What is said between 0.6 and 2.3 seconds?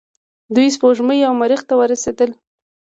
سپوږمۍ او مریخ ته ورسیدل.